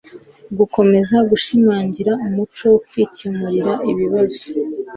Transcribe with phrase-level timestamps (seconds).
[0.57, 4.41] gukomeza gushimangira umuco wo kwikemurira ibibazo